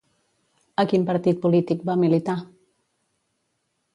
[0.83, 2.37] A quin partit polític va militar?